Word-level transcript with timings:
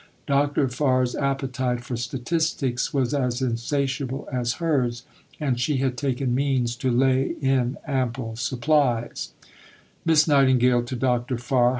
Dr. 0.25 0.67
Farr's 0.67 1.15
appetite 1.15 1.81
for 1.81 1.95
statistics 1.95 2.91
was 2.91 3.13
as 3.13 3.39
insatiable 3.39 4.27
as 4.31 4.53
hers, 4.53 5.03
and 5.39 5.59
she 5.59 5.77
had 5.77 5.95
taken 5.95 6.33
means 6.33 6.75
to 6.77 6.89
lay 6.89 7.35
in 7.39 7.77
ample 7.85 8.35
supplies: 8.35 9.33
(_Miss 10.03 10.27
Nightingale 10.27 10.81
to 10.85 10.95
Dr. 10.95 11.37
Farr. 11.37 11.69